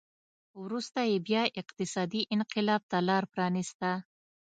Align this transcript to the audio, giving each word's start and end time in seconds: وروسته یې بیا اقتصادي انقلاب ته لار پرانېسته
وروسته 0.63 0.99
یې 1.09 1.17
بیا 1.27 1.43
اقتصادي 1.61 2.21
انقلاب 2.35 2.81
ته 2.91 2.97
لار 3.07 3.23
پرانېسته 3.33 3.91